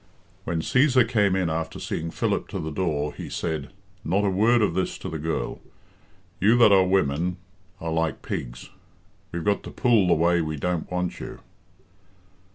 When 0.45 0.61
Cæsar 0.61 1.07
came 1.07 1.35
in 1.35 1.47
after 1.51 1.77
seeing 1.79 2.09
Philip 2.09 2.47
to 2.47 2.57
the 2.59 2.71
door, 2.71 3.13
he 3.13 3.29
said, 3.29 3.69
"Not 4.03 4.25
a 4.25 4.31
word 4.31 4.63
of 4.63 4.73
this 4.73 4.97
to 4.97 5.09
the 5.09 5.19
girl. 5.19 5.59
You 6.39 6.57
that 6.57 6.71
are 6.71 6.87
women 6.87 7.37
are 7.79 7.91
like 7.91 8.23
pigs 8.23 8.71
we've 9.31 9.43
got 9.45 9.61
to 9.61 9.69
pull 9.69 10.07
the 10.07 10.15
way 10.15 10.41
we 10.41 10.57
don't 10.57 10.89
want 10.89 11.19
you." 11.19 11.41